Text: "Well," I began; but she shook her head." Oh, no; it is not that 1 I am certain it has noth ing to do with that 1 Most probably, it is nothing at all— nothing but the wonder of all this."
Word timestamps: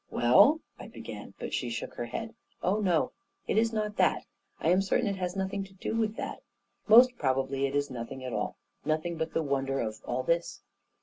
"Well," 0.09 0.61
I 0.79 0.87
began; 0.87 1.35
but 1.37 1.53
she 1.53 1.69
shook 1.69 1.93
her 1.93 2.05
head." 2.07 2.33
Oh, 2.63 2.79
no; 2.79 3.11
it 3.45 3.55
is 3.55 3.71
not 3.71 3.97
that 3.97 4.25
1 4.57 4.61
I 4.67 4.69
am 4.69 4.81
certain 4.81 5.05
it 5.05 5.17
has 5.17 5.35
noth 5.35 5.53
ing 5.53 5.63
to 5.65 5.75
do 5.75 5.95
with 5.95 6.15
that 6.15 6.41
1 6.87 6.97
Most 6.97 7.15
probably, 7.19 7.67
it 7.67 7.75
is 7.75 7.91
nothing 7.91 8.23
at 8.25 8.33
all— 8.33 8.55
nothing 8.83 9.15
but 9.17 9.35
the 9.35 9.43
wonder 9.43 9.79
of 9.79 10.01
all 10.03 10.23
this." 10.23 10.61